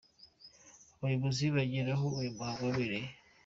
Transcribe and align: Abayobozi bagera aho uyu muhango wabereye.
Abayobozi 0.97 1.45
bagera 1.55 1.89
aho 1.95 2.05
uyu 2.19 2.35
muhango 2.37 2.61
wabereye. 2.67 3.09